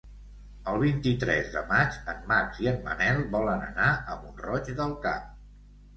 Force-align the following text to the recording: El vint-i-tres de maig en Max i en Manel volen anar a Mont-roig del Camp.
El 0.71 0.79
vint-i-tres 0.83 1.51
de 1.57 1.61
maig 1.73 1.99
en 2.13 2.23
Max 2.31 2.63
i 2.65 2.69
en 2.71 2.81
Manel 2.87 3.21
volen 3.37 3.65
anar 3.67 3.91
a 3.91 4.17
Mont-roig 4.23 4.73
del 4.81 4.97
Camp. 5.05 5.33